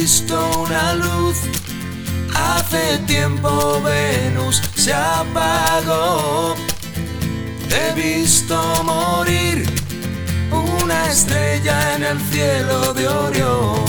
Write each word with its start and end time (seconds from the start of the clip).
visto 0.00 0.62
una 0.62 0.94
luz. 0.94 1.36
Hace 2.34 2.98
tiempo 3.06 3.82
Venus 3.82 4.62
se 4.74 4.94
apagó. 4.94 6.54
He 7.68 7.94
visto 7.94 8.56
morir 8.84 9.66
una 10.50 11.06
estrella 11.06 11.96
en 11.96 12.04
el 12.04 12.18
cielo 12.32 12.94
de 12.94 13.08
Orión. 13.08 13.84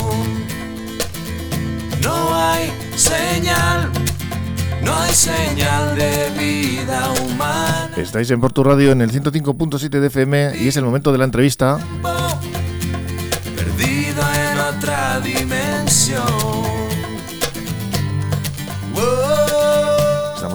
No 2.01 2.35
hay 2.35 2.73
señal, 2.97 3.89
no 4.83 4.93
hay 4.93 5.13
señal 5.13 5.95
de 5.95 6.29
vida 6.37 7.09
humana. 7.21 7.89
Estáis 7.95 8.29
en 8.31 8.41
Porto 8.41 8.65
Radio 8.65 8.91
en 8.91 9.01
el 9.01 9.11
105.7 9.11 9.89
de 9.89 10.07
FM 10.07 10.57
y 10.59 10.67
es 10.67 10.75
el 10.75 10.83
momento 10.83 11.13
de 11.13 11.19
la 11.19 11.25
entrevista. 11.25 11.79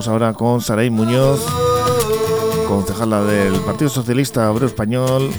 Ahora 0.08 0.32
con 0.34 0.60
Saray 0.60 0.88
Muñoz, 0.88 1.44
concejala 2.68 3.24
del 3.24 3.54
Partido 3.60 3.90
Socialista 3.90 4.50
Obrero 4.50 4.66
Español 4.66 5.30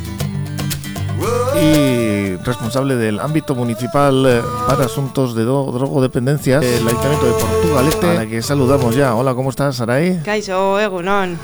y 1.61 2.35
responsable 2.37 2.95
del 2.95 3.19
ámbito 3.19 3.55
municipal 3.55 4.25
eh, 4.27 4.41
para 4.67 4.85
asuntos 4.85 5.35
de 5.35 5.43
drogodependencias 5.45 6.61
del 6.61 6.87
Ayuntamiento 6.87 7.25
de 7.25 7.31
Portugalete, 7.33 8.09
a 8.09 8.13
la 8.13 8.25
que 8.25 8.41
saludamos 8.41 8.95
ya. 8.95 9.15
Hola, 9.15 9.33
¿cómo 9.35 9.49
estás, 9.49 9.77
Saray? 9.77 10.21
Kaixo, 10.23 10.79
egunon. 10.79 11.37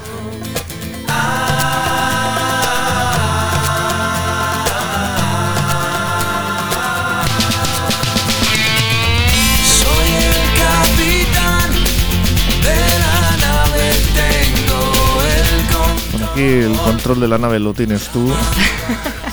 El 16.44 16.76
control 16.78 17.20
de 17.20 17.28
la 17.28 17.38
nave 17.38 17.60
lo 17.60 17.74
tienes 17.74 18.10
tú, 18.10 18.32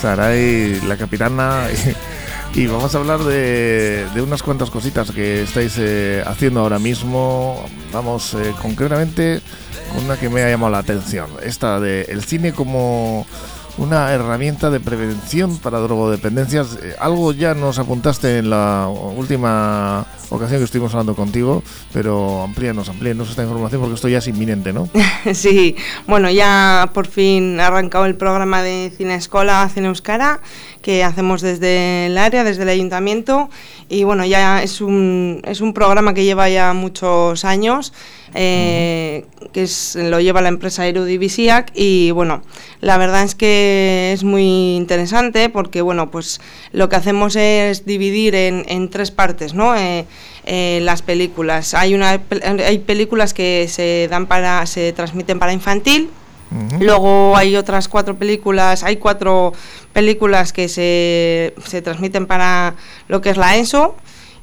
Saray, 0.00 0.80
la 0.86 0.96
capitana. 0.96 1.66
Y, 2.54 2.66
vamos 2.66 2.94
a 2.94 2.98
hablar 2.98 3.20
de, 3.20 4.06
de 4.12 4.22
unas 4.22 4.42
cuantas 4.42 4.70
cositas 4.70 5.10
que 5.12 5.42
estáis 5.42 5.76
eh, 5.78 6.22
haciendo 6.26 6.60
ahora 6.60 6.78
mismo. 6.78 7.64
Vamos, 7.92 8.34
eh, 8.34 8.54
concretamente, 8.60 9.40
con 9.94 10.04
una 10.04 10.16
que 10.16 10.28
me 10.28 10.42
ha 10.42 10.50
llamado 10.50 10.72
la 10.72 10.78
atención. 10.78 11.30
Esta 11.42 11.80
de 11.80 12.02
el 12.02 12.24
cine 12.24 12.52
como 12.52 13.26
una 13.78 14.12
herramienta 14.12 14.70
de 14.70 14.80
prevención 14.80 15.58
para 15.58 15.78
drogodependencias. 15.78 16.78
Eh, 16.82 16.94
algo 16.98 17.32
ya 17.32 17.54
nos 17.54 17.78
apuntaste 17.78 18.38
en 18.38 18.50
la 18.50 18.88
última 18.88 20.06
ocasión 20.30 20.60
que 20.60 20.64
estuvimos 20.64 20.92
hablando 20.92 21.14
contigo, 21.14 21.62
pero 21.92 22.42
amplíanos, 22.42 22.88
amplíanos 22.88 23.30
esta 23.30 23.42
información 23.42 23.80
porque 23.80 23.94
esto 23.94 24.08
ya 24.08 24.18
es 24.18 24.28
inminente, 24.28 24.72
¿no? 24.72 24.88
Sí, 25.34 25.76
bueno, 26.06 26.30
ya 26.30 26.90
por 26.92 27.06
fin 27.06 27.60
ha 27.60 27.68
arrancado 27.68 28.06
el 28.06 28.16
programa 28.16 28.62
de 28.62 28.92
Cine 28.96 29.14
Escola 29.14 29.68
Cine 29.72 29.88
Euskara 29.88 30.40
que 30.82 31.04
hacemos 31.04 31.42
desde 31.42 32.06
el 32.06 32.18
área, 32.18 32.44
desde 32.44 32.62
el 32.62 32.68
ayuntamiento 32.68 33.50
y 33.88 34.04
bueno, 34.04 34.24
ya 34.24 34.62
es 34.62 34.80
un, 34.80 35.42
es 35.44 35.60
un 35.60 35.74
programa 35.74 36.14
que 36.14 36.24
lleva 36.24 36.48
ya 36.48 36.72
muchos 36.72 37.44
años, 37.44 37.92
eh, 38.34 39.26
que 39.52 39.64
es, 39.64 39.96
lo 39.96 40.20
lleva 40.20 40.40
la 40.40 40.48
empresa 40.48 40.86
Erudivisiac 40.86 41.72
y 41.74 42.12
bueno, 42.12 42.42
la 42.80 42.96
verdad 42.98 43.24
es 43.24 43.34
que 43.34 44.12
es 44.14 44.24
muy 44.24 44.76
interesante 44.76 45.48
porque 45.48 45.82
bueno, 45.82 46.10
pues 46.10 46.40
lo 46.72 46.88
que 46.88 46.96
hacemos 46.96 47.36
es 47.36 47.84
dividir 47.84 48.34
en, 48.34 48.64
en 48.68 48.88
tres 48.90 49.10
partes, 49.10 49.54
¿no? 49.54 49.76
Eh, 49.76 50.06
eh, 50.46 50.80
las 50.82 51.02
películas. 51.02 51.74
Hay, 51.74 51.94
una, 51.94 52.20
hay 52.66 52.78
películas 52.78 53.34
que 53.34 53.66
se 53.68 54.08
dan 54.10 54.26
para, 54.26 54.64
se 54.66 54.92
transmiten 54.92 55.38
para 55.38 55.52
infantil. 55.52 56.10
Luego 56.80 57.36
hay 57.36 57.56
otras 57.56 57.88
cuatro 57.88 58.16
películas, 58.16 58.82
hay 58.82 58.96
cuatro 58.96 59.52
películas 59.92 60.52
que 60.52 60.68
se, 60.68 61.54
se 61.64 61.82
transmiten 61.82 62.26
para 62.26 62.74
lo 63.08 63.20
que 63.20 63.30
es 63.30 63.36
la 63.36 63.56
ESO 63.56 63.94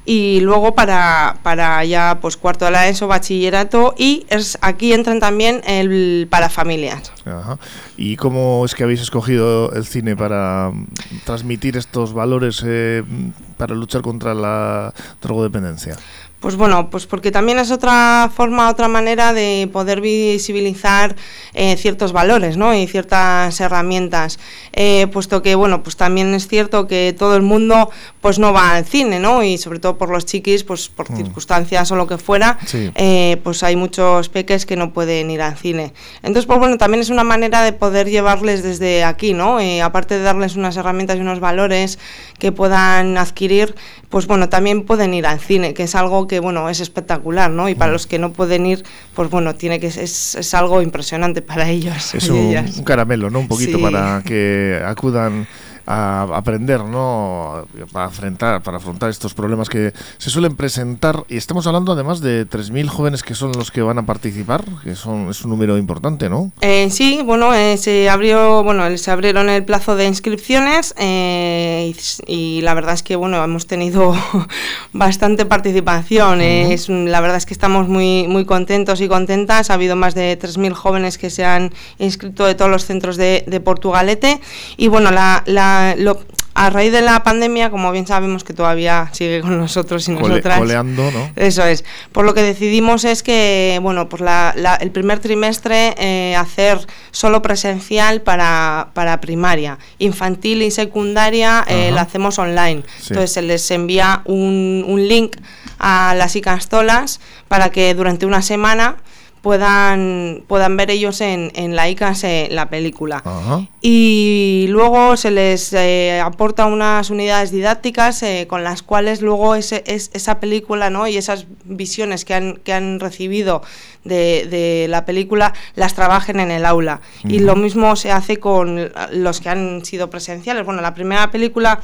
y 0.08 0.40
luego 0.40 0.74
para, 0.74 1.36
para 1.42 1.84
ya 1.84 2.16
pues 2.22 2.38
cuarto 2.38 2.64
de 2.64 2.70
la 2.70 2.88
ESO, 2.88 3.08
bachillerato 3.08 3.94
y 3.98 4.24
es, 4.30 4.56
aquí 4.62 4.94
entran 4.94 5.20
también 5.20 5.60
el 5.66 6.26
para 6.30 6.48
familias. 6.48 7.12
Ajá. 7.26 7.58
¿Y 7.98 8.16
cómo 8.16 8.64
es 8.64 8.74
que 8.74 8.84
habéis 8.84 9.02
escogido 9.02 9.70
el 9.72 9.84
cine 9.84 10.16
para 10.16 10.70
mm, 10.72 10.86
transmitir 11.26 11.76
estos 11.76 12.14
valores 12.14 12.62
eh, 12.64 13.02
mm, 13.06 13.56
para 13.58 13.74
luchar 13.74 14.00
contra 14.00 14.32
la 14.32 14.94
drogodependencia? 15.20 15.98
Pues 16.40 16.54
bueno, 16.54 16.88
pues 16.88 17.06
porque 17.06 17.32
también 17.32 17.58
es 17.58 17.72
otra 17.72 18.30
forma, 18.32 18.70
otra 18.70 18.86
manera 18.86 19.32
de 19.32 19.68
poder 19.72 20.00
visibilizar 20.00 21.16
eh, 21.52 21.76
ciertos 21.76 22.12
valores, 22.12 22.56
¿no? 22.56 22.74
Y 22.74 22.86
ciertas 22.86 23.60
herramientas, 23.60 24.38
Eh, 24.80 25.08
puesto 25.12 25.42
que 25.42 25.56
bueno, 25.56 25.82
pues 25.82 25.96
también 25.96 26.32
es 26.34 26.46
cierto 26.46 26.86
que 26.86 27.12
todo 27.18 27.34
el 27.34 27.42
mundo, 27.42 27.90
pues 28.20 28.38
no 28.38 28.52
va 28.52 28.76
al 28.76 28.84
cine, 28.84 29.18
¿no? 29.18 29.42
Y 29.42 29.58
sobre 29.58 29.80
todo 29.80 29.98
por 29.98 30.08
los 30.10 30.24
chiquis, 30.24 30.62
pues 30.62 30.88
por 30.88 31.08
circunstancias 31.08 31.90
o 31.90 31.96
lo 31.96 32.06
que 32.06 32.16
fuera, 32.16 32.58
Sí. 32.64 32.92
eh, 32.94 33.40
pues 33.42 33.64
hay 33.64 33.74
muchos 33.74 34.28
peques 34.28 34.66
que 34.66 34.76
no 34.76 34.92
pueden 34.92 35.32
ir 35.32 35.42
al 35.42 35.56
cine. 35.56 35.92
Entonces, 36.22 36.46
pues 36.46 36.60
bueno, 36.60 36.78
también 36.78 37.00
es 37.00 37.10
una 37.10 37.24
manera 37.24 37.62
de 37.62 37.72
poder 37.72 38.08
llevarles 38.08 38.62
desde 38.62 39.02
aquí, 39.02 39.34
¿no? 39.34 39.58
Aparte 39.82 40.16
de 40.16 40.22
darles 40.22 40.54
unas 40.54 40.76
herramientas 40.76 41.16
y 41.16 41.20
unos 41.22 41.40
valores 41.40 41.98
que 42.38 42.52
puedan 42.52 43.18
adquirir, 43.18 43.74
pues 44.10 44.28
bueno, 44.28 44.48
también 44.48 44.84
pueden 44.84 45.12
ir 45.12 45.26
al 45.26 45.40
cine, 45.40 45.74
que 45.74 45.82
es 45.84 45.94
algo 45.96 46.27
que, 46.28 46.38
bueno, 46.40 46.68
es 46.68 46.78
espectacular, 46.80 47.50
¿no? 47.50 47.68
Y 47.68 47.74
para 47.74 47.90
los 47.90 48.06
que 48.06 48.18
no 48.18 48.32
pueden 48.32 48.66
ir, 48.66 48.84
pues 49.14 49.28
bueno, 49.30 49.54
tiene 49.56 49.80
que 49.80 49.88
es, 49.88 50.34
es 50.36 50.54
algo 50.54 50.80
impresionante 50.82 51.42
para 51.42 51.68
ellos. 51.68 52.14
Es 52.14 52.24
y 52.28 52.30
un, 52.30 52.36
ellas. 52.36 52.76
un 52.78 52.84
caramelo, 52.84 53.30
¿no? 53.30 53.40
Un 53.40 53.48
poquito 53.48 53.78
Sí. 53.78 53.82
para 53.82 54.22
que 54.24 54.80
acudan 54.84 55.46
a 55.90 56.24
aprender, 56.34 56.84
¿no? 56.84 57.64
Para 57.92 58.06
afrontar, 58.06 58.62
para 58.62 58.76
afrontar 58.76 59.08
estos 59.08 59.32
problemas 59.32 59.70
que 59.70 59.94
se 60.18 60.28
suelen 60.28 60.54
presentar. 60.54 61.24
Y 61.30 61.38
estamos 61.38 61.66
hablando 61.66 61.92
además 61.92 62.20
de 62.20 62.44
3.000 62.46 62.88
jóvenes 62.88 63.22
que 63.22 63.34
son 63.34 63.52
los 63.52 63.70
que 63.70 63.80
van 63.80 63.98
a 63.98 64.04
participar, 64.04 64.64
que 64.84 64.94
son, 64.94 65.30
es 65.30 65.42
un 65.44 65.50
número 65.50 65.78
importante, 65.78 66.28
¿no? 66.28 66.52
Eh, 66.60 66.88
sí, 66.90 67.20
bueno, 67.24 67.54
eh, 67.54 67.78
se 67.78 68.10
abrió, 68.10 68.62
bueno, 68.62 68.84
se 68.98 69.10
abrieron 69.10 69.48
el 69.48 69.64
plazo 69.64 69.96
de 69.96 70.04
inscripciones 70.06 70.94
eh, 70.98 71.94
y, 72.26 72.58
y 72.58 72.60
la 72.60 72.74
verdad 72.74 72.92
es 72.92 73.02
que 73.02 73.16
bueno, 73.16 73.42
hemos 73.42 73.66
tenido 73.66 74.14
bastante 74.92 75.46
participación. 75.46 76.42
eh, 76.42 76.74
es 76.74 76.90
un- 76.90 77.10
la 77.10 77.20
verdad 77.22 77.38
es 77.38 77.46
que 77.46 77.54
estamos 77.54 77.88
muy 77.88 78.26
muy 78.28 78.44
contentos 78.44 79.00
y 79.00 79.08
contentas. 79.08 79.70
Ha 79.70 79.74
habido 79.74 79.96
más 79.96 80.14
de 80.14 80.36
3.000 80.38 80.74
jóvenes 80.74 81.16
que 81.16 81.30
se 81.30 81.46
han 81.46 81.72
inscrito 81.98 82.44
de 82.44 82.54
todos 82.54 82.70
los 82.70 82.84
centros 82.84 83.16
de, 83.16 83.44
de 83.46 83.60
Portugalete 83.60 84.40
y 84.76 84.88
bueno, 84.88 85.10
la, 85.10 85.42
la- 85.46 85.77
lo- 85.96 86.20
a 86.54 86.70
raíz 86.70 86.90
de 86.90 87.02
la 87.02 87.22
pandemia, 87.22 87.70
como 87.70 87.92
bien 87.92 88.04
sabemos 88.08 88.42
que 88.42 88.52
todavía 88.52 89.10
sigue 89.12 89.40
con 89.42 89.56
nosotros 89.58 90.08
y 90.08 90.14
Cole- 90.16 90.28
nosotras. 90.28 90.58
coleando, 90.58 91.08
¿no? 91.12 91.30
Eso 91.36 91.64
es. 91.64 91.84
Por 92.10 92.24
lo 92.24 92.34
que 92.34 92.42
decidimos 92.42 93.04
es 93.04 93.22
que, 93.22 93.78
bueno, 93.80 94.08
pues 94.08 94.22
la- 94.22 94.52
la- 94.56 94.74
el 94.74 94.90
primer 94.90 95.20
trimestre 95.20 95.94
eh, 95.98 96.34
hacer 96.34 96.84
solo 97.12 97.42
presencial 97.42 98.22
para, 98.22 98.88
para 98.92 99.20
primaria. 99.20 99.78
Infantil 100.00 100.62
y 100.62 100.72
secundaria 100.72 101.64
eh, 101.68 101.92
la 101.92 102.00
hacemos 102.02 102.40
online. 102.40 102.82
Sí. 102.98 103.08
Entonces 103.10 103.32
se 103.32 103.42
les 103.42 103.70
envía 103.70 104.22
un, 104.24 104.84
un 104.88 105.06
link 105.06 105.36
a 105.78 106.14
las 106.16 106.34
icastolas 106.34 107.20
para 107.46 107.70
que 107.70 107.94
durante 107.94 108.26
una 108.26 108.42
semana 108.42 108.96
puedan, 109.42 110.42
puedan 110.46 110.76
ver 110.76 110.90
ellos 110.90 111.20
en, 111.20 111.52
en 111.54 111.76
la 111.76 111.88
ICAS 111.88 112.24
eh, 112.24 112.48
la 112.50 112.68
película 112.68 113.22
Ajá. 113.24 113.66
y 113.80 114.66
luego 114.68 115.16
se 115.16 115.30
les 115.30 115.72
eh, 115.72 116.20
aporta 116.20 116.66
unas 116.66 117.10
unidades 117.10 117.50
didácticas 117.50 118.22
eh, 118.22 118.46
con 118.48 118.64
las 118.64 118.82
cuales 118.82 119.22
luego 119.22 119.54
ese, 119.54 119.84
es, 119.86 120.10
esa 120.14 120.40
película 120.40 120.90
¿no? 120.90 121.06
y 121.06 121.16
esas 121.16 121.46
visiones 121.64 122.24
que 122.24 122.34
han, 122.34 122.56
que 122.56 122.72
han 122.72 123.00
recibido 123.00 123.62
de, 124.04 124.46
de 124.48 124.86
la 124.88 125.04
película 125.04 125.52
las 125.74 125.94
trabajen 125.94 126.40
en 126.40 126.50
el 126.50 126.64
aula. 126.64 127.00
Y 127.24 127.40
lo 127.40 127.56
mismo 127.56 127.94
se 127.96 128.10
hace 128.10 128.38
con 128.38 128.90
los 129.12 129.40
que 129.40 129.48
han 129.50 129.84
sido 129.84 130.08
presenciales. 130.08 130.64
Bueno, 130.64 130.80
la 130.80 130.94
primera 130.94 131.30
película 131.30 131.80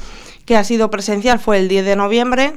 que 0.46 0.56
ha 0.56 0.64
sido 0.64 0.90
presencial 0.90 1.38
fue 1.38 1.58
el 1.58 1.68
10 1.68 1.84
de 1.84 1.96
noviembre 1.96 2.54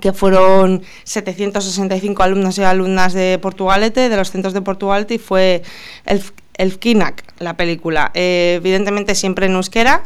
que 0.00 0.12
fueron 0.12 0.82
765 1.04 2.22
alumnos 2.22 2.58
y 2.58 2.62
alumnas 2.62 3.12
de 3.12 3.38
Portugalete, 3.40 4.08
de 4.08 4.16
los 4.16 4.30
centros 4.30 4.54
de 4.54 4.62
Portugalete, 4.62 5.14
y 5.14 5.18
fue 5.18 5.62
el, 6.06 6.22
el 6.54 6.78
la 7.38 7.56
película. 7.56 8.10
Eh, 8.14 8.54
evidentemente 8.56 9.14
siempre 9.14 9.46
en 9.46 9.52
euskera, 9.52 10.02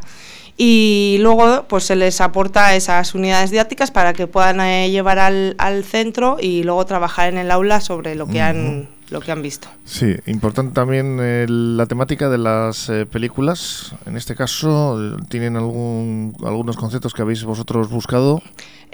y 0.57 1.17
luego 1.21 1.65
pues 1.69 1.85
se 1.85 1.97
les 1.97 2.21
aporta 2.21 2.77
esas 2.77 3.15
unidades 3.15 3.51
didácticas 3.51 3.91
para 3.91 4.13
que 4.13 4.27
puedan 4.27 4.61
eh, 4.61 4.91
llevar 4.91 5.19
al, 5.19 5.57
al 5.59 5.85
centro 5.85 6.37
y 6.41 6.63
luego 6.63 6.87
trabajar 6.87 7.29
en 7.29 7.39
el 7.39 7.51
aula 7.51 7.81
sobre 7.81 8.15
lo 8.15 8.29
que 8.29 8.41
han 8.41 8.94
lo 9.11 9.21
que 9.21 9.33
han 9.33 9.43
visto. 9.43 9.69
Sí, 9.85 10.15
importante 10.27 10.75
también 10.75 11.19
eh, 11.21 11.47
la 11.49 11.87
temática 11.87 12.29
de 12.29 12.39
las 12.39 12.89
eh, 12.89 13.07
películas. 13.07 13.95
En 14.07 14.17
este 14.17 14.35
caso, 14.35 14.99
¿tienen 15.29 15.57
algún, 15.57 16.37
algunos 16.45 16.77
conceptos 16.77 17.13
que 17.13 17.23
habéis 17.23 17.45
vosotros 17.45 17.91
buscado? 17.91 18.43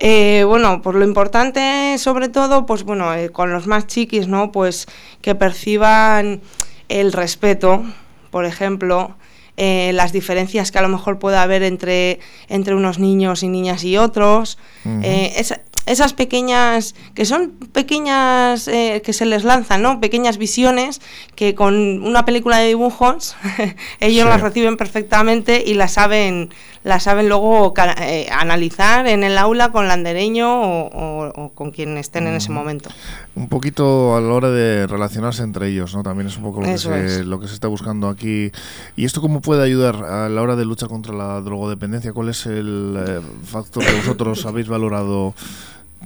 Eh, 0.02 0.44
bueno, 0.46 0.80
pues 0.82 0.96
lo 0.96 1.04
importante 1.04 1.96
sobre 1.98 2.28
todo, 2.30 2.64
pues 2.64 2.84
bueno, 2.84 3.14
eh, 3.14 3.28
con 3.28 3.52
los 3.52 3.66
más 3.66 3.86
chiquis, 3.86 4.28
¿no? 4.28 4.50
Pues 4.50 4.86
que 5.20 5.34
perciban 5.34 6.40
el 6.88 7.12
respeto, 7.12 7.84
por 8.30 8.46
ejemplo, 8.46 9.14
eh, 9.62 9.92
las 9.92 10.12
diferencias 10.12 10.70
que 10.72 10.78
a 10.78 10.82
lo 10.82 10.88
mejor 10.88 11.18
puede 11.18 11.36
haber 11.36 11.62
entre, 11.62 12.18
entre 12.48 12.74
unos 12.74 12.98
niños 12.98 13.42
y 13.42 13.48
niñas 13.48 13.84
y 13.84 13.98
otros, 13.98 14.56
eh, 15.02 15.34
esa- 15.36 15.60
esas 15.86 16.12
pequeñas, 16.14 16.94
que 17.14 17.24
son 17.24 17.50
pequeñas, 17.72 18.68
eh, 18.68 19.02
que 19.04 19.12
se 19.12 19.26
les 19.26 19.44
lanzan, 19.44 19.82
¿no? 19.82 20.00
Pequeñas 20.00 20.38
visiones 20.38 21.00
que 21.34 21.54
con 21.54 21.74
una 22.06 22.24
película 22.24 22.58
de 22.58 22.68
dibujos 22.68 23.34
ellos 24.00 24.24
Sí. 24.24 24.28
las 24.28 24.40
reciben 24.40 24.76
perfectamente 24.76 25.62
y 25.66 25.74
las 25.74 25.92
saben, 25.92 26.50
las 26.82 27.03
saben 27.03 27.29
luego 27.29 27.75
eh, 28.00 28.29
analizar 28.32 29.06
en 29.06 29.23
el 29.23 29.37
aula 29.37 29.71
con 29.71 29.87
landereño 29.87 30.49
o, 30.62 30.87
o- 30.88 31.32
o 31.44 31.49
con 31.50 31.71
quien 31.73 31.99
estén 31.99 32.27
en 32.27 32.35
ese 32.35 32.50
momento. 32.50 32.88
Un 33.35 33.49
poquito 33.49 34.17
a 34.17 34.21
la 34.21 34.32
hora 34.32 34.50
de 34.50 34.87
relacionarse 34.87 35.43
entre 35.43 35.69
ellos, 35.69 35.94
¿no? 35.94 36.03
También 36.03 36.29
es 36.29 36.37
un 36.38 36.44
poco 36.44 36.61
lo, 36.62 36.67
que 36.67 36.79
se, 36.79 37.25
lo 37.25 37.38
que 37.38 37.49
se 37.49 37.55
está 37.55 37.69
buscando 37.69 38.09
aquí. 38.09 38.50
¿Y 38.97 39.05
esto 39.05 39.21
cómo 39.21 39.41
puede 39.43 39.62
ayudar 39.62 39.97
a 39.97 40.29
la 40.31 40.41
hora 40.41 40.56
de 40.56 40.65
lucha 40.65 40.87
contra 40.88 41.12
la 41.15 41.41
drogodependencia? 41.43 42.12
¿Cuál 42.15 42.31
es 42.31 42.47
el 42.47 42.97
eh, 42.99 43.21
factor 43.44 43.85
que 43.85 43.93
vosotros 43.97 44.47
habéis 44.47 44.69
valorado 44.69 45.35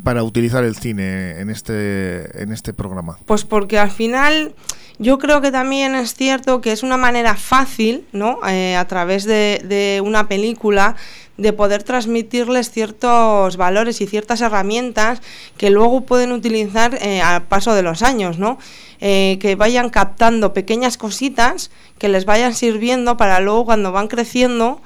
para 0.02 0.24
utilizar 0.24 0.64
el 0.64 0.74
cine 0.74 1.38
en 1.40 1.50
este, 1.50 2.42
en 2.42 2.52
este 2.52 2.72
programa? 2.72 3.16
Pues 3.26 3.44
porque 3.44 3.78
al 3.78 3.92
final 3.92 4.54
yo 4.98 5.18
creo 5.18 5.40
que 5.40 5.50
también 5.50 5.94
es 5.94 6.14
cierto 6.14 6.60
que 6.60 6.70
es 6.70 6.82
una 6.82 6.96
manera 6.96 7.34
fácil, 7.34 8.06
¿no? 8.12 8.38
Eh, 8.46 8.76
a 8.76 8.86
través 8.86 9.24
de, 9.24 10.00
una 10.04 10.28
película 10.28 10.94
de 11.36 11.52
poder 11.52 11.82
transmitirles 11.82 12.70
ciertos 12.70 13.56
valores 13.56 14.00
y 14.00 14.06
ciertas 14.06 14.40
herramientas 14.40 15.20
que 15.56 15.70
luego 15.70 16.02
pueden 16.02 16.30
utilizar 16.30 16.96
eh, 17.02 17.20
al 17.20 17.42
paso 17.42 17.74
de 17.74 17.82
los 17.82 18.02
años, 18.02 18.38
¿no? 18.38 18.58
Eh, 19.00 19.38
que 19.40 19.56
vayan 19.56 19.90
captando 19.90 20.54
pequeñas 20.54 20.96
cositas 20.96 21.72
que 21.98 22.08
les 22.08 22.24
vayan 22.24 22.54
sirviendo 22.54 23.16
para 23.16 23.40
luego 23.40 23.64
cuando 23.64 23.92
van 23.92 24.08
creciendo 24.08 24.80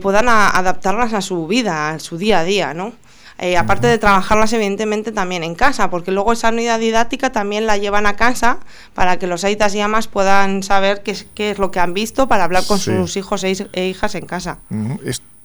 puedan 0.00 0.30
adaptarlas 0.30 1.12
a 1.12 1.20
su 1.20 1.46
vida, 1.46 1.90
a 1.90 1.98
su 1.98 2.16
día 2.16 2.38
a 2.38 2.44
día, 2.44 2.72
¿no? 2.72 2.94
Eh, 3.40 3.56
aparte 3.56 3.86
de 3.86 3.98
trabajarlas 3.98 4.52
evidentemente 4.52 5.12
también 5.12 5.44
en 5.44 5.54
casa, 5.54 5.90
porque 5.90 6.10
luego 6.10 6.32
esa 6.32 6.48
unidad 6.48 6.80
didáctica 6.80 7.30
también 7.30 7.66
la 7.66 7.76
llevan 7.76 8.06
a 8.06 8.16
casa 8.16 8.58
para 8.94 9.16
que 9.18 9.28
los 9.28 9.44
aitas 9.44 9.74
y 9.76 9.80
amas 9.80 10.08
puedan 10.08 10.64
saber 10.64 11.02
qué 11.04 11.12
es, 11.12 11.26
qué 11.34 11.52
es 11.52 11.58
lo 11.58 11.70
que 11.70 11.78
han 11.78 11.94
visto 11.94 12.26
para 12.26 12.42
hablar 12.44 12.64
con 12.66 12.78
Sí. 12.80 12.90
sus 12.96 13.16
hijos 13.16 13.44
e, 13.44 13.68
e 13.72 13.86
hijas 13.86 14.16
en 14.16 14.26
casa. 14.26 14.58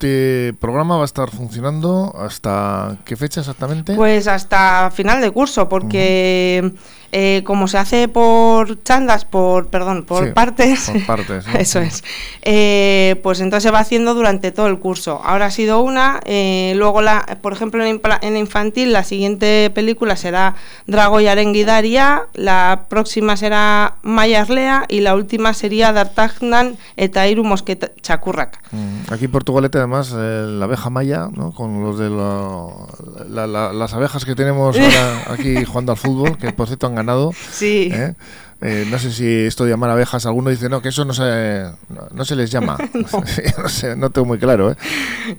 Este 0.04 0.54
programa 0.60 0.98
va 0.98 1.04
a 1.04 1.06
estar 1.06 1.30
funcionando 1.32 2.14
hasta 2.20 2.98
qué 3.06 3.16
fecha 3.16 3.40
exactamente? 3.40 3.96
Pues 3.96 4.28
hasta 4.28 4.92
final 4.92 5.22
de 5.22 5.32
curso, 5.32 5.70
porque 5.70 6.74
eh, 7.16 7.44
como 7.46 7.68
se 7.68 7.78
hace 7.78 8.08
por 8.08 8.82
chandas, 8.82 9.24
por 9.24 9.68
perdón, 9.68 10.04
por 10.04 10.26
Sí, 10.26 10.32
partes, 10.32 10.90
por 10.90 11.06
partes, 11.06 11.46
¿no? 11.54 11.60
eso 11.60 11.80
es, 11.80 12.04
eh, 12.42 13.20
pues 13.22 13.40
entonces 13.40 13.64
se 13.64 13.72
va 13.72 13.80
haciendo 13.80 14.16
durante 14.16 14.52
todo 14.52 14.66
el 14.66 14.80
curso. 14.80 15.22
Ahora 15.24 15.46
ha 15.46 15.52
sido 15.52 15.84
una, 15.84 16.22
eh, 16.26 16.74
luego 16.76 17.04
la, 17.04 17.38
por 17.44 17.54
ejemplo 17.54 17.86
en, 17.86 18.02
en 18.24 18.36
infantil 18.36 18.94
la 18.94 19.04
siguiente 19.04 19.72
película 19.76 20.16
será 20.16 20.56
Drago 20.88 21.22
y 21.22 21.28
Arenguidaria, 21.28 22.24
la 22.34 22.86
próxima 22.90 23.38
será 23.38 23.98
Maya 24.02 24.42
Arlea 24.42 24.86
y 24.90 25.02
la 25.02 25.14
última 25.14 25.54
sería 25.54 25.94
D'Artagnan 25.94 26.78
Etairu 26.98 27.44
Mosqueta 27.44 27.92
Chacurraca. 28.02 28.60
Mm, 28.72 29.14
Aquí 29.14 29.26
en 29.26 29.32
Portugalete, 29.32 29.78
además, 29.78 29.93
eh, 30.14 30.46
la 30.48 30.66
abeja 30.66 30.90
maya, 30.90 31.28
¿no? 31.32 31.52
con 31.54 31.84
los 31.84 31.98
de 32.00 32.10
lo- 32.10 32.88
la- 33.30 33.48
la- 33.48 33.74
las 33.74 33.94
abejas 33.94 34.26
que 34.26 34.36
tenemos 34.36 34.78
ahora 34.78 35.24
aquí 35.34 35.64
jugando 35.66 35.92
al 35.92 35.98
fútbol, 35.98 36.38
que 36.38 36.52
por 36.52 36.68
cierto 36.68 36.88
han 36.88 36.96
ganado. 36.96 37.32
Sí. 37.52 37.90
¿eh? 37.94 38.14
Eh, 38.62 38.88
no 38.90 38.98
sé 38.98 39.12
si 39.12 39.28
esto 39.46 39.66
de 39.66 39.72
llamar 39.72 39.90
abejas, 39.90 40.26
alguno 40.26 40.50
dice 40.50 40.70
no, 40.70 40.82
que 40.82 40.90
eso 40.90 41.04
no 41.04 41.14
se, 41.14 41.64
no, 41.90 42.08
no 42.12 42.26
se 42.26 42.36
les 42.36 42.50
llama. 42.50 42.78
no. 43.58 43.68
sé, 43.70 43.96
no 43.96 44.10
tengo 44.10 44.26
muy 44.26 44.40
claro. 44.40 44.72
¿eh? 44.72 44.76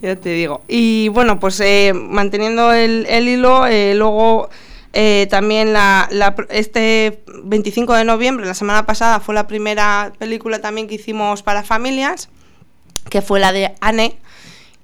Ya 0.02 0.16
te 0.16 0.28
digo. 0.30 0.62
Y 0.68 1.08
bueno, 1.08 1.40
pues 1.40 1.58
eh, 1.60 1.92
manteniendo 1.94 2.72
el, 2.72 3.06
el 3.08 3.28
hilo, 3.28 3.64
luego 3.94 4.50
también 5.30 5.72
la, 5.72 6.06
la 6.12 6.34
este 6.50 7.24
25 7.44 7.94
de 7.94 8.04
noviembre, 8.04 8.46
la 8.46 8.54
semana 8.54 8.86
pasada, 8.86 9.18
fue 9.20 9.34
la 9.34 9.46
primera 9.48 10.12
película 10.18 10.60
también 10.60 10.86
que 10.86 10.94
hicimos 10.94 11.42
para 11.42 11.62
familias, 11.64 12.28
que 13.10 13.20
fue 13.22 13.40
la 13.40 13.52
de 13.52 13.74
Anne. 13.80 14.16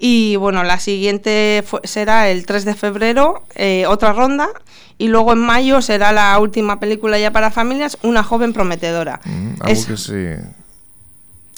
Y 0.02 0.36
bueno, 0.36 0.62
la 0.64 0.80
siguiente 0.80 1.62
será 1.84 2.30
el 2.30 2.46
3 2.46 2.64
de 2.64 2.74
febrero, 2.74 3.42
eh, 3.54 3.84
otra 3.86 4.14
ronda. 4.14 4.48
Y 4.96 5.08
luego 5.08 5.32
en 5.34 5.40
mayo 5.40 5.82
será 5.82 6.10
la 6.10 6.38
última 6.38 6.80
película 6.80 7.18
ya 7.18 7.30
para 7.32 7.50
familias, 7.50 7.98
Una 8.02 8.22
joven 8.22 8.52
prometedora. 8.54 9.20
Mm, 9.26 9.48
algo 9.60 9.66
Es- 9.72 9.84
que 9.86 9.96
sí. 9.98 10.42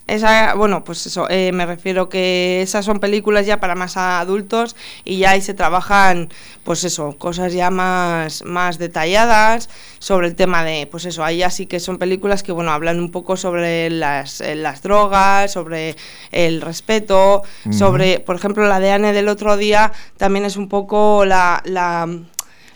Esa, 0.07 0.55
bueno, 0.55 0.85
pues 0.85 1.07
eso, 1.07 1.27
eh, 1.31 1.53
me 1.53 1.65
refiero 1.65 2.09
que 2.09 2.61
esas 2.63 2.85
son 2.85 2.99
películas 2.99 3.47
ya 3.47 3.61
para 3.61 3.75
más 3.75 3.97
adultos 3.97 4.77
y 5.05 5.19
ya 5.19 5.31
ahí 5.31 5.41
se 5.41 5.55
trabajan, 5.55 6.29
pues 6.65 6.85
eso, 6.85 7.17
cosas 7.19 7.53
ya 7.53 7.71
más, 7.71 8.43
más 8.45 8.79
detalladas 8.79 9.69
sobre 10.01 10.27
el 10.27 10.35
tema 10.35 10.65
de, 10.65 10.89
pues 10.91 11.05
eso, 11.05 11.25
ahí 11.25 11.39
ya 11.39 11.51
sí 11.51 11.67
que 11.67 11.81
son 11.81 11.99
películas 11.99 12.43
que, 12.43 12.53
bueno, 12.53 12.73
hablan 12.73 12.99
un 12.99 13.11
poco 13.11 13.37
sobre 13.37 13.91
las, 13.91 14.41
eh, 14.41 14.57
las 14.57 14.83
drogas, 14.83 15.53
sobre 15.53 15.97
el 16.33 16.61
respeto, 16.61 17.43
sobre, 17.71 18.19
por 18.21 18.37
ejemplo, 18.37 18.67
la 18.67 18.81
de 18.81 18.91
Anne 18.91 19.13
del 19.13 19.29
otro 19.29 19.57
día 19.57 19.93
también 20.17 20.45
es 20.45 20.57
un 20.57 20.69
poco 20.69 21.25
la, 21.25 21.63
la, 21.65 22.09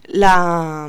la 0.07 0.89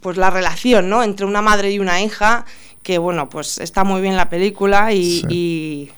pues 0.00 0.16
la 0.16 0.30
relación, 0.30 0.88
¿no? 0.88 1.02
Entre 1.02 1.26
una 1.26 1.42
madre 1.42 1.70
y 1.70 1.78
una 1.78 2.00
hija, 2.00 2.46
que 2.90 2.98
bueno, 2.98 3.28
pues 3.30 3.58
está 3.58 3.84
muy 3.84 4.00
bien 4.00 4.16
la 4.16 4.28
película 4.28 4.92
y, 4.92 5.20
Sí. 5.20 5.26
y, 5.28 5.90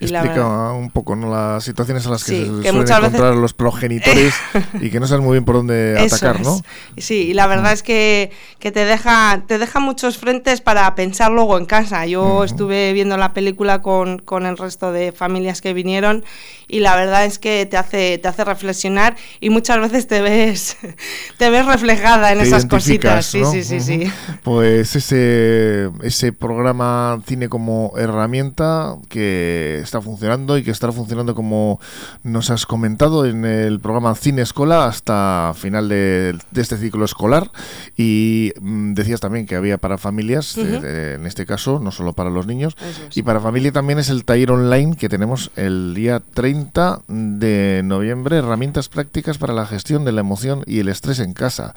Explica 0.00 0.72
un 0.72 0.90
poco 0.90 1.16
¿no? 1.16 1.28
las 1.28 1.64
situaciones 1.64 2.04
en 2.04 2.12
las 2.12 2.22
que 2.24 2.30
Sí, 2.32 2.38
se 2.38 2.44
que 2.44 2.50
suelen 2.50 2.74
muchas 2.76 3.00
veces- 3.00 3.14
encontrar 3.14 3.34
los 3.34 3.52
progenitores 3.52 4.32
y 4.80 4.90
que 4.90 5.00
no 5.00 5.06
saben 5.08 5.24
muy 5.24 5.32
bien 5.34 5.44
por 5.44 5.56
dónde 5.56 5.94
Eso 6.04 6.14
atacar, 6.16 6.40
¿no? 6.40 6.60
es. 6.96 7.04
Sí, 7.04 7.28
y 7.30 7.34
la 7.34 7.46
verdad 7.48 7.72
es 7.72 7.82
que, 7.82 8.30
que 8.60 8.70
te 8.70 8.84
deja 8.84 9.42
te 9.46 9.58
deja 9.58 9.80
muchos 9.80 10.18
frentes 10.18 10.60
para 10.60 10.94
pensar 10.94 11.32
luego 11.32 11.58
en 11.58 11.66
casa. 11.66 12.06
Yo 12.06 12.22
Ujú. 12.36 12.44
estuve 12.44 12.92
viendo 12.92 13.16
la 13.16 13.32
película 13.32 13.82
con, 13.82 14.18
con 14.20 14.46
el 14.46 14.56
resto 14.56 14.92
de 14.92 15.10
familias 15.12 15.60
que 15.60 15.72
vinieron 15.74 16.24
y 16.68 16.80
la 16.80 16.94
verdad 16.96 17.24
es 17.24 17.38
que 17.38 17.66
te 17.66 17.76
hace 17.76 18.18
te 18.18 18.28
hace 18.28 18.44
reflexionar 18.44 19.16
y 19.40 19.50
muchas 19.50 19.80
veces 19.80 20.06
te 20.06 20.20
ves 20.20 20.76
te 21.38 21.50
ves 21.50 21.66
reflejada 21.66 22.30
en 22.32 22.38
Te 22.38 22.44
esas 22.44 22.66
cositas. 22.66 23.26
Sí, 23.26 23.40
¿no? 23.40 23.50
sí, 23.50 23.64
sí, 23.64 23.80
sí. 23.80 23.98
Ujú. 24.04 24.38
Pues 24.44 24.94
ese, 24.96 25.90
ese 26.02 26.32
programa 26.32 27.20
Cine 27.26 27.48
como 27.48 27.92
herramienta 27.98 28.96
que 29.08 29.80
está 29.88 30.00
funcionando 30.00 30.58
y 30.58 30.62
que 30.62 30.70
estará 30.70 30.92
funcionando 30.92 31.34
como 31.34 31.80
nos 32.22 32.50
has 32.50 32.66
comentado 32.66 33.24
en 33.24 33.44
el 33.44 33.80
programa 33.80 34.14
Cine 34.14 34.42
Escola 34.42 34.84
hasta 34.84 35.52
final 35.56 35.88
de, 35.88 36.38
de 36.50 36.60
este 36.60 36.76
ciclo 36.76 37.04
escolar. 37.04 37.50
Y 37.96 38.52
mm, 38.60 38.94
decías 38.94 39.20
también 39.20 39.46
que 39.46 39.56
había 39.56 39.78
para 39.78 39.98
familias, 39.98 40.56
eh, 40.58 41.14
en 41.18 41.26
este 41.26 41.46
caso, 41.46 41.80
no 41.80 41.90
solo 41.90 42.12
para 42.12 42.30
los 42.30 42.46
niños. 42.46 42.76
Es. 43.08 43.16
Y 43.16 43.22
para 43.22 43.40
familia 43.40 43.72
también 43.72 43.98
es 43.98 44.10
el 44.10 44.24
taller 44.24 44.50
online 44.50 44.96
que 44.96 45.08
tenemos 45.08 45.50
el 45.56 45.94
día 45.94 46.20
30 46.34 47.02
de 47.08 47.82
noviembre, 47.84 48.36
herramientas 48.36 48.88
prácticas 48.88 49.38
para 49.38 49.54
la 49.54 49.66
gestión 49.66 50.04
de 50.04 50.12
la 50.12 50.20
emoción 50.20 50.62
y 50.66 50.80
el 50.80 50.88
estrés 50.88 51.18
en 51.20 51.32
casa. 51.32 51.74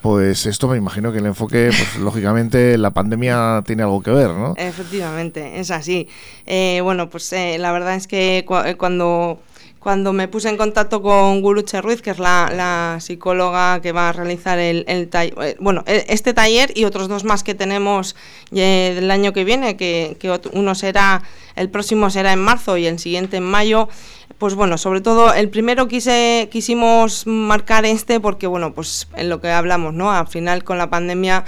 Pues 0.00 0.46
esto 0.46 0.68
me 0.68 0.76
imagino 0.76 1.12
que 1.12 1.18
el 1.18 1.26
enfoque, 1.26 1.70
pues 1.76 1.96
lógicamente 2.00 2.78
la 2.78 2.90
pandemia 2.90 3.62
tiene 3.66 3.82
algo 3.82 4.00
que 4.00 4.12
ver, 4.12 4.30
¿no? 4.30 4.54
Efectivamente, 4.56 5.58
es 5.58 5.70
así. 5.72 6.08
Eh, 6.46 6.80
bueno, 6.82 7.10
pues 7.10 7.32
eh, 7.32 7.47
la 7.58 7.72
verdad 7.72 7.94
es 7.94 8.06
que 8.06 8.44
cua- 8.46 8.66
eh, 8.68 8.76
cuando, 8.76 9.38
cuando 9.78 10.12
me 10.12 10.28
puse 10.28 10.48
en 10.50 10.56
contacto 10.58 11.00
con 11.00 11.40
Guruche 11.40 11.80
Ruiz, 11.80 12.02
que 12.02 12.10
es 12.10 12.18
la, 12.18 12.50
la 12.54 12.98
psicóloga 13.00 13.80
que 13.80 13.92
va 13.92 14.10
a 14.10 14.12
realizar 14.12 14.58
el, 14.58 14.84
el 14.88 15.08
taller, 15.08 15.56
bueno, 15.60 15.84
e- 15.86 16.04
este 16.08 16.34
taller 16.34 16.72
y 16.76 16.84
otros 16.84 17.08
dos 17.08 17.24
más 17.24 17.42
que 17.44 17.54
tenemos 17.54 18.16
eh, 18.52 18.92
del 18.94 19.10
año 19.10 19.32
que 19.32 19.44
viene, 19.44 19.76
que, 19.76 20.16
que 20.20 20.38
uno 20.52 20.74
será, 20.74 21.22
el 21.56 21.70
próximo 21.70 22.10
será 22.10 22.32
en 22.32 22.40
marzo 22.40 22.76
y 22.76 22.86
el 22.86 22.98
siguiente 22.98 23.38
en 23.38 23.44
mayo, 23.44 23.88
pues 24.36 24.54
bueno, 24.54 24.78
sobre 24.78 25.00
todo 25.00 25.32
el 25.32 25.48
primero 25.48 25.88
quise, 25.88 26.48
quisimos 26.52 27.26
marcar 27.26 27.84
este 27.86 28.20
porque, 28.20 28.46
bueno, 28.46 28.72
pues 28.74 29.08
en 29.16 29.28
lo 29.30 29.40
que 29.40 29.50
hablamos, 29.50 29.94
¿no? 29.94 30.12
Al 30.12 30.28
final 30.28 30.62
con 30.64 30.76
la 30.78 30.90
pandemia 30.90 31.44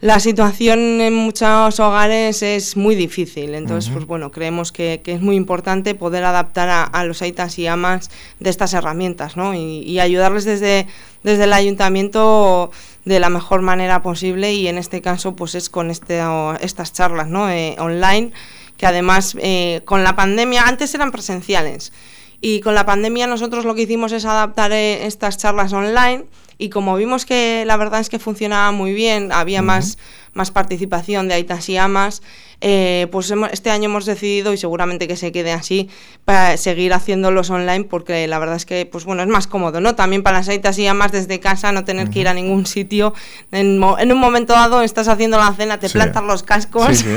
la 0.00 0.18
situación 0.18 1.00
en 1.00 1.14
muchos 1.14 1.78
hogares 1.78 2.42
es 2.42 2.76
muy 2.76 2.94
difícil, 2.94 3.54
entonces, 3.54 3.90
Ujú. 3.90 3.98
pues 3.98 4.06
bueno, 4.06 4.30
creemos 4.30 4.72
que, 4.72 5.00
que 5.04 5.12
es 5.12 5.20
muy 5.20 5.36
importante 5.36 5.94
poder 5.94 6.24
adaptar 6.24 6.68
a, 6.70 6.84
a 6.84 7.04
los 7.04 7.20
aitas 7.20 7.58
y 7.58 7.66
amas 7.66 8.10
de 8.38 8.48
estas 8.48 8.72
herramientas, 8.72 9.36
¿no? 9.36 9.54
Y, 9.54 9.82
y 9.82 10.00
ayudarles 10.00 10.44
desde, 10.44 10.86
desde 11.22 11.44
el 11.44 11.52
ayuntamiento 11.52 12.70
de 13.04 13.20
la 13.20 13.28
mejor 13.28 13.62
manera 13.62 14.02
posible 14.02 14.52
y 14.52 14.68
en 14.68 14.78
este 14.78 15.00
caso 15.00 15.34
pues 15.34 15.54
es 15.54 15.70
con 15.70 15.90
este, 15.90 16.20
estas 16.60 16.92
charlas 16.92 17.28
¿no? 17.28 17.50
Eh, 17.50 17.76
online 17.78 18.32
que 18.76 18.86
además 18.86 19.36
eh, 19.40 19.82
con 19.84 20.04
la 20.04 20.16
pandemia 20.16 20.64
antes 20.64 20.94
eran 20.94 21.10
presenciales 21.10 21.92
y 22.40 22.60
con 22.60 22.74
la 22.74 22.86
pandemia 22.86 23.26
nosotros 23.26 23.64
lo 23.64 23.74
que 23.74 23.82
hicimos 23.82 24.12
es 24.12 24.24
adaptar 24.24 24.72
eh, 24.72 25.06
estas 25.06 25.38
charlas 25.38 25.72
online 25.72 26.24
y 26.60 26.68
como 26.68 26.94
vimos 26.94 27.24
que 27.24 27.64
la 27.66 27.78
verdad 27.78 28.00
es 28.00 28.10
que 28.10 28.18
funcionaba 28.18 28.70
muy 28.70 28.92
bien, 28.92 29.32
había 29.32 29.62
más, 29.62 29.96
más 30.32 30.50
participación 30.50 31.28
de 31.28 31.34
Aitas 31.34 31.68
y 31.68 31.76
Amas, 31.76 32.22
eh, 32.62 33.06
pues 33.10 33.32
este 33.52 33.70
año 33.70 33.86
hemos 33.86 34.04
decidido, 34.04 34.52
y 34.52 34.58
seguramente 34.58 35.08
que 35.08 35.16
se 35.16 35.32
quede 35.32 35.52
así, 35.52 35.88
para 36.26 36.56
seguir 36.58 36.92
haciéndolos 36.92 37.48
online, 37.48 37.84
porque 37.84 38.26
la 38.28 38.38
verdad 38.38 38.56
es 38.56 38.66
que, 38.66 38.84
pues 38.84 39.04
bueno, 39.04 39.22
es 39.22 39.28
más 39.28 39.46
cómodo, 39.46 39.80
¿no? 39.80 39.94
También 39.94 40.22
para 40.22 40.38
las 40.38 40.48
aitas 40.48 40.78
y 40.78 40.86
amas 40.86 41.10
desde 41.10 41.40
casa, 41.40 41.72
no 41.72 41.84
tener 41.84 42.10
que 42.10 42.20
ir 42.20 42.28
a 42.28 42.34
ningún 42.34 42.66
sitio. 42.66 43.14
En, 43.50 43.82
un 43.82 44.18
momento 44.18 44.52
dado 44.52 44.82
estás 44.82 45.08
haciendo 45.08 45.38
la 45.38 45.52
cena, 45.54 45.78
te 45.78 45.88
plantas 45.88 46.22
los 46.24 46.42
cascos. 46.42 47.04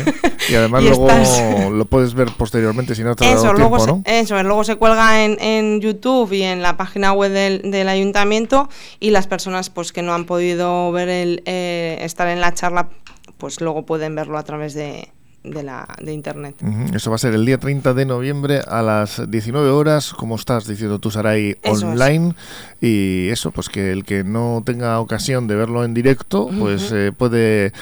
Y 0.49 0.55
además 0.55 0.83
luego 0.83 1.07
lo 1.71 1.85
puedes 1.85 2.13
ver 2.13 2.29
posteriormente 2.37 2.95
si 2.95 3.03
no 3.03 3.15
te 3.15 3.25
ha 3.25 3.35
dado 3.35 3.53
luego 3.53 3.77
tiempo, 3.77 4.03
se, 4.05 4.19
Eso, 4.19 4.43
luego 4.43 4.63
se 4.65 4.75
cuelga 4.75 5.23
en, 5.23 5.39
en, 5.39 5.79
YouTube 5.79 6.33
y 6.33 6.43
en 6.43 6.61
la 6.61 6.75
página 6.75 7.13
web 7.13 7.31
del, 7.31 7.71
del, 7.71 7.87
ayuntamiento 7.87 8.67
y 8.99 9.11
las 9.11 9.27
personas 9.27 9.69
pues 9.69 9.93
que 9.93 10.01
no 10.01 10.13
han 10.13 10.25
podido 10.25 10.91
ver 10.91 11.07
el, 11.07 11.43
eh, 11.45 11.97
estar 12.01 12.27
en 12.27 12.41
la 12.41 12.53
charla, 12.53 12.89
pues 13.43 13.59
luego 13.59 13.85
pueden 13.85 14.15
verlo 14.15 14.37
a 14.37 14.43
través 14.43 14.73
de, 14.73 15.09
de, 15.43 15.63
la, 15.63 15.85
de 16.01 16.13
Internet. 16.13 16.55
Eso 16.93 17.09
va 17.09 17.17
a 17.17 17.19
ser 17.19 17.33
el 17.33 17.45
día 17.45 17.57
30 17.57 17.93
de 17.93 18.05
noviembre 18.05 18.61
a 18.65 18.81
las 18.81 19.29
19 19.29 19.69
horas, 19.69 20.13
como 20.13 20.35
estás 20.35 20.65
diciendo 20.65 20.97
tú, 20.99 21.11
Saray, 21.11 21.57
online. 21.65 22.35
Y 22.79 23.27
eso, 23.27 23.51
pues 23.51 23.67
que 23.67 23.91
el 23.91 24.05
que 24.05 24.23
no 24.23 24.63
tenga 24.65 24.97
ocasión 25.01 25.47
de 25.47 25.57
verlo 25.57 25.83
en 25.83 25.93
directo, 25.93 26.49
pues 26.57 26.89
eh, 26.93 27.11
puede 27.11 27.73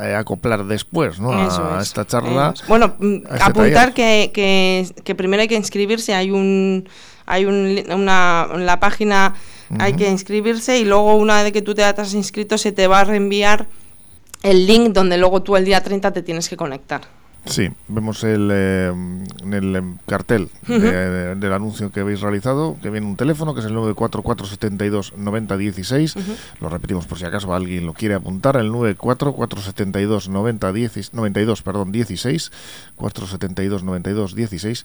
eh, 0.00 0.14
acoplar 0.16 0.66
después 0.66 1.18
¿no? 1.18 1.32
a, 1.32 1.80
esta 1.82 2.06
charla. 2.06 2.54
Bueno, 2.68 2.94
mm, 3.00 3.14
este 3.16 3.42
apuntar 3.42 3.94
que, 3.94 4.30
que, 5.02 5.14
primero 5.16 5.40
hay 5.40 5.48
que 5.48 5.56
inscribirse, 5.56 6.14
hay 6.14 6.30
un... 6.30 6.88
Hay 7.26 7.44
un, 7.44 7.84
una, 7.92 8.46
la 8.56 8.78
página 8.78 9.34
hay 9.78 9.94
que 9.94 10.08
inscribirse 10.08 10.78
y 10.78 10.84
luego 10.84 11.16
una 11.16 11.42
vez 11.42 11.52
que 11.52 11.60
tú 11.60 11.74
te 11.74 11.84
has 11.84 12.14
inscrito 12.14 12.56
se 12.56 12.72
te 12.72 12.86
va 12.86 13.00
a 13.00 13.04
reenviar 13.04 13.66
el 14.42 14.66
link 14.66 14.92
donde 14.92 15.18
luego 15.18 15.42
tú 15.42 15.56
el 15.56 15.64
día 15.64 15.82
30 15.82 16.12
te 16.12 16.22
tienes 16.22 16.48
que 16.48 16.56
conectar. 16.56 17.17
Sí, 17.48 17.68
vemos 17.88 18.22
el, 18.24 18.50
eh, 18.52 18.92
en 19.42 19.54
el 19.54 19.74
em, 19.74 19.96
cartel 20.06 20.50
del 20.66 21.52
anuncio 21.52 21.90
que 21.90 22.00
habéis 22.00 22.20
realizado, 22.20 22.76
que 22.82 22.90
viene 22.90 23.06
un 23.06 23.16
teléfono, 23.16 23.54
que 23.54 23.60
es 23.60 23.66
el 23.66 23.74
944729016. 23.74 26.14
Lo 26.60 26.68
repetimos 26.68 27.06
por 27.06 27.18
si 27.18 27.24
acaso 27.24 27.54
alguien 27.54 27.86
lo 27.86 27.94
quiere 27.94 28.14
apuntar, 28.14 28.56
el 28.56 28.70
944729092, 28.70 31.62
perdón, 31.62 31.90
16, 31.90 32.52
4729216. 32.98 34.84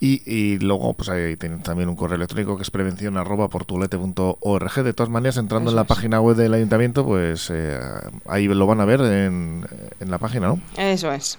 Y, 0.00 0.22
y 0.32 0.58
luego, 0.58 0.94
pues 0.94 1.08
ahí 1.08 1.36
tienen 1.36 1.60
también 1.60 1.88
un 1.88 1.96
correo 1.96 2.14
electrónico 2.16 2.56
que 2.56 2.62
es 2.62 2.70
prevención 2.70 3.16
arroba 3.16 3.48
portulete.org. 3.48 4.84
De 4.84 4.92
todas 4.92 5.10
maneras, 5.10 5.38
entrando 5.38 5.70
en 5.70 5.76
la 5.76 5.84
página 5.84 6.20
web 6.20 6.36
del 6.36 6.54
ayuntamiento, 6.54 7.04
pues 7.04 7.50
eh, 7.52 7.80
ahí 8.26 8.46
lo 8.46 8.66
van 8.66 8.80
a 8.80 8.84
ver 8.84 9.00
en, 9.00 9.66
en, 9.98 10.10
la 10.10 10.18
página, 10.18 10.48
¿no? 10.48 10.60
Eso 10.76 11.12
es. 11.12 11.38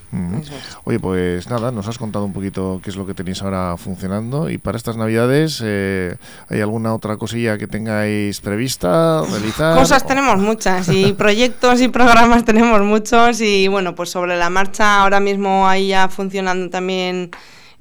Oye, 0.84 1.00
pues 1.00 1.50
nada, 1.50 1.72
nos 1.72 1.88
has 1.88 1.98
contado 1.98 2.26
un 2.26 2.34
poquito 2.34 2.80
qué 2.84 2.90
es 2.90 2.96
lo 2.96 3.06
que 3.06 3.14
tenéis 3.14 3.42
ahora 3.42 3.76
funcionando. 3.78 4.50
Y 4.50 4.58
para 4.58 4.78
estas 4.78 4.98
navidades, 4.98 5.62
eh, 5.64 6.16
¿hay 6.50 6.62
alguna 6.62 6.94
otra 6.94 7.18
cosilla 7.18 7.58
que 7.58 7.68
tengáis 7.68 8.42
prevista 8.42 9.22
realizar? 9.30 9.78
Cosas 9.78 10.06
tenemos 10.06 10.38
muchas, 10.40 10.90
y 10.90 11.14
proyectos 11.18 11.82
y 11.82 11.88
programas 11.88 12.46
tenemos 12.46 12.82
muchos. 12.82 13.42
Y 13.42 13.68
bueno, 13.68 13.96
pues 13.96 14.10
sobre 14.10 14.38
la 14.38 14.50
marcha, 14.50 15.02
ahora 15.02 15.20
mismo 15.20 15.68
ahí 15.68 15.90
ya 15.90 16.10
funcionando 16.10 16.70
también 16.70 17.32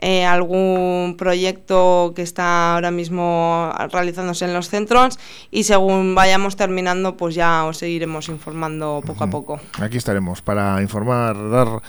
eh, 0.01 0.25
algún 0.25 1.17
proyecto 1.19 2.13
que 2.15 2.23
está 2.23 2.75
ahora 2.75 2.93
mismo 2.93 3.73
realizándose 3.91 4.45
en 4.45 4.55
los 4.55 4.69
centros 4.69 5.19
y 5.51 5.65
según 5.65 6.15
vayamos 6.15 6.55
terminando 6.55 7.17
pues 7.17 7.35
ya 7.35 7.65
os 7.65 7.79
seguiremos 7.79 8.29
informando 8.29 9.03
poco 9.05 9.25
a 9.25 9.27
poco. 9.27 9.61
Aquí 9.81 9.97
estaremos 9.97 10.41
para 10.41 10.81
informar, 10.83 11.51
dar 11.51 11.83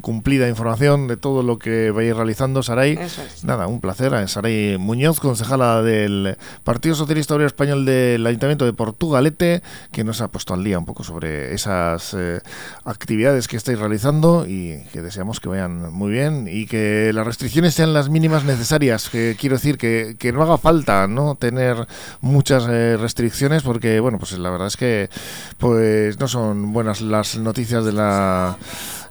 cumplida 0.00 0.48
información 0.48 1.08
de 1.08 1.16
todo 1.16 1.42
lo 1.42 1.58
que 1.58 1.90
vais 1.90 2.14
realizando, 2.14 2.62
Saray. 2.62 2.98
Nada, 3.42 3.66
un 3.66 3.80
placer. 3.80 4.12
Eh, 4.14 4.28
Saray 4.28 4.76
Muñoz, 4.78 5.20
concejala 5.20 5.82
del 5.82 6.36
Partido 6.64 6.94
Socialista 6.94 7.34
Obrero 7.34 7.46
Español 7.46 7.84
del 7.84 8.26
Ayuntamiento 8.26 8.64
de 8.64 8.72
Portugalete, 8.72 9.62
que 9.90 10.04
nos 10.04 10.20
ha 10.20 10.28
puesto 10.28 10.54
al 10.54 10.64
día 10.64 10.78
un 10.78 10.84
poco 10.84 11.04
sobre 11.04 11.54
esas 11.54 12.14
eh, 12.14 12.40
actividades 12.84 13.48
que 13.48 13.56
estáis 13.56 13.78
realizando 13.78 14.46
y 14.46 14.82
que 14.92 15.02
deseamos 15.02 15.40
que 15.40 15.48
vayan 15.48 15.92
muy 15.92 16.10
bien 16.10 16.48
y 16.50 16.66
que 16.66 17.12
las 17.14 17.26
restricciones 17.26 17.74
sean 17.74 17.94
las 17.94 18.08
mínimas 18.08 18.44
necesarias. 18.44 19.08
Que 19.08 19.36
quiero 19.38 19.56
decir 19.56 19.78
que, 19.78 20.16
que 20.18 20.32
no 20.32 20.42
haga 20.42 20.58
falta 20.58 21.06
no 21.06 21.34
tener 21.36 21.86
muchas 22.20 22.66
eh, 22.68 22.96
restricciones 22.98 23.62
porque, 23.62 24.00
bueno, 24.00 24.18
pues 24.18 24.38
la 24.38 24.50
verdad 24.50 24.66
es 24.66 24.76
que 24.76 25.08
pues 25.56 26.18
no 26.18 26.28
son 26.28 26.72
buenas 26.72 27.00
las 27.00 27.36
noticias 27.38 27.84
de 27.84 27.92
la 27.92 28.58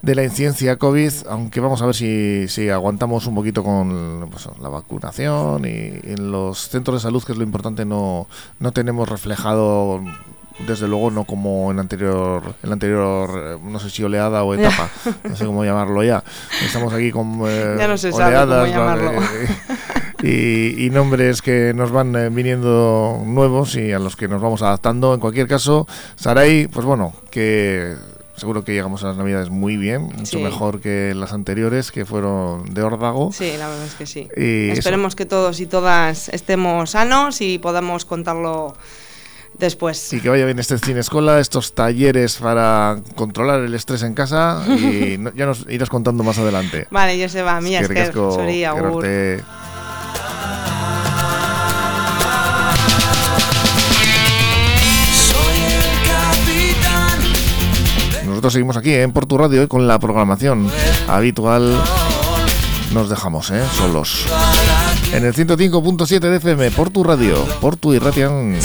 de 0.01 0.15
la 0.15 0.23
incidencia 0.23 0.77
COVID, 0.77 1.11
aunque 1.29 1.59
vamos 1.59 1.81
a 1.81 1.85
ver 1.85 1.95
si, 1.95 2.47
si 2.47 2.69
aguantamos 2.69 3.27
un 3.27 3.35
poquito 3.35 3.63
con 3.63 4.27
pues, 4.31 4.47
la 4.61 4.69
vacunación 4.69 5.65
y, 5.65 5.99
en 6.03 6.31
los 6.31 6.69
centros 6.69 7.01
de 7.01 7.07
salud, 7.07 7.23
que 7.23 7.31
es 7.31 7.37
lo 7.37 7.43
importante, 7.43 7.85
no, 7.85 8.27
no 8.59 8.71
tenemos 8.71 9.09
reflejado 9.09 10.01
desde 10.65 10.87
luego 10.87 11.11
no 11.11 11.23
como 11.23 11.71
en 11.71 11.79
anterior 11.79 12.41
en 12.63 12.69
la 12.69 12.73
anterior 12.73 13.29
eh, 13.35 13.57
no 13.63 13.79
sé 13.79 13.89
si 13.89 14.03
oleada 14.03 14.43
o 14.43 14.53
etapa 14.55 14.89
no 15.23 15.35
sé 15.35 15.45
cómo 15.45 15.63
llamarlo 15.63 16.03
ya. 16.03 16.23
Estamos 16.65 16.93
aquí 16.93 17.11
con 17.11 17.41
eh, 17.47 17.77
oleadas 18.11 18.69
y, 20.23 20.85
y, 20.85 20.89
nombres 20.89 21.41
que 21.41 21.73
nos 21.75 21.91
van 21.91 22.15
eh, 22.15 22.29
viniendo 22.29 23.21
nuevos 23.23 23.75
y 23.75 23.91
a 23.91 23.99
los 23.99 24.15
que 24.15 24.27
nos 24.27 24.41
vamos 24.41 24.61
adaptando. 24.63 25.13
En 25.13 25.19
cualquier 25.19 25.47
caso 25.47 25.87
Saray 26.15 26.67
pues 26.67 26.85
bueno 26.85 27.13
que 27.29 27.95
Seguro 28.37 28.63
que 28.63 28.71
llegamos 28.71 29.03
a 29.03 29.07
las 29.07 29.17
Navidades 29.17 29.49
muy 29.49 29.77
bien, 29.77 30.03
mucho 30.15 30.39
mejor 30.39 30.79
que 30.79 31.13
las 31.15 31.33
anteriores, 31.33 31.91
que 31.91 32.05
fueron 32.05 32.71
de 32.71 32.83
órdago. 32.83 33.31
Sí, 33.33 33.55
la 33.57 33.67
verdad 33.67 33.85
es 33.85 33.95
que 33.95 34.05
sí. 34.05 34.29
Esperemos 34.35 35.15
que 35.15 35.25
todos 35.25 35.59
y 35.59 35.65
todas 35.65 36.29
estemos 36.29 36.91
sanos 36.91 37.41
y 37.41 37.57
podamos 37.57 38.05
contarlo 38.05 38.75
después. 39.57 40.13
Y 40.13 40.21
que 40.21 40.29
vaya 40.29 40.45
bien 40.45 40.59
este 40.59 40.77
cine 40.77 40.99
escuela, 40.99 41.39
estos 41.39 41.73
talleres 41.73 42.37
para 42.37 42.97
controlar 43.15 43.61
el 43.61 43.73
estrés 43.73 44.03
en 44.03 44.13
casa 44.13 44.63
y 44.67 45.17
ya 45.35 45.45
nos 45.45 45.65
irás 45.69 45.89
contando 45.89 46.23
más 46.23 46.37
adelante. 46.37 46.87
Vale, 46.91 47.17
yo 47.17 47.29
se 47.29 47.41
va, 47.41 47.59
mía, 47.61 47.81
es 47.81 47.89
que 47.89 49.41
Seguimos 58.49 58.77
aquí 58.77 58.93
en 58.93 59.11
Portu 59.11 59.37
Radio 59.37 59.63
y 59.63 59.67
con 59.67 59.87
la 59.87 59.99
programación 59.99 60.69
habitual. 61.07 61.77
Nos 62.93 63.09
dejamos, 63.09 63.51
¿eh? 63.51 63.61
Solos. 63.77 64.25
En 65.11 65.25
el 65.25 65.33
105.7 65.33 66.19
de 66.19 66.37
FM, 66.37 66.71
Portu 66.71 67.03
Radio, 67.03 67.45
Portu 67.59 67.93
y 67.93 67.99
Ratian. 67.99 68.57